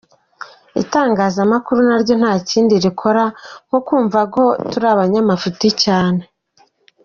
[0.81, 3.23] Itangazamakuru naryo ntakindi rikora
[3.67, 6.21] nko kumva ko turi abanyamafuti cyane.